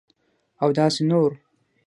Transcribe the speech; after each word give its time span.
اوداسي 0.63 1.01
نور 1.09 1.31